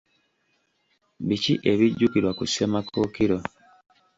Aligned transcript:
Biki 1.27 1.53
ebijjukirwa 1.71 2.31
ku 2.37 2.43
Ssemakookiro? 2.49 3.37